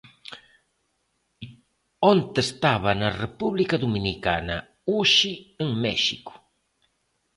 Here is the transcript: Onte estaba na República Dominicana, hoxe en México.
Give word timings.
Onte 2.11 2.39
estaba 2.47 2.91
na 3.01 3.09
República 3.23 3.75
Dominicana, 3.83 4.57
hoxe 4.91 5.31
en 5.63 5.69
México. 5.85 6.33